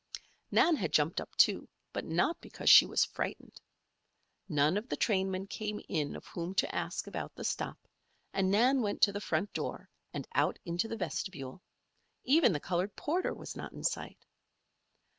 [0.49, 3.61] Nan had jumped up, too, but not because she was frightened.
[4.49, 7.77] None of the trainmen came in of whom to ask about the stop
[8.33, 11.61] and Nan went to the front door and out into the vestibule.
[12.23, 14.25] Even the colored porter was not in sight.